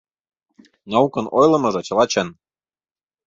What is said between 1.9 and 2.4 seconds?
чын.